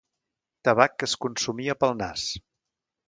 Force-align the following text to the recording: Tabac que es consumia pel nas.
Tabac 0.69 0.95
que 1.03 1.07
es 1.09 1.15
consumia 1.25 1.77
pel 1.83 1.95
nas. 2.01 2.25